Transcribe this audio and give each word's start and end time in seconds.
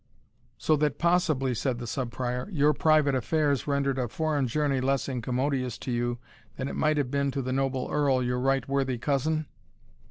"So 0.57 0.75
that 0.77 0.97
possibly," 0.97 1.53
said 1.53 1.77
the 1.77 1.85
Sub 1.85 2.09
Prior, 2.11 2.49
"your 2.49 2.73
private 2.73 3.13
affairs 3.13 3.67
rendered 3.67 3.99
a 3.99 4.07
foreign 4.07 4.47
journey 4.47 4.81
less 4.81 5.07
incommodious 5.07 5.77
to 5.77 5.91
you 5.91 6.17
than 6.55 6.67
it 6.67 6.75
might 6.75 6.97
have 6.97 7.11
been 7.11 7.29
to 7.29 7.41
the 7.43 7.53
noble 7.53 7.87
earl, 7.91 8.23
your 8.23 8.39
right 8.39 8.67
worthy 8.67 8.97
cousin?" 8.97 9.45